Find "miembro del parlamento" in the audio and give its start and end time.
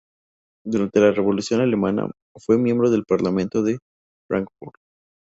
2.57-3.61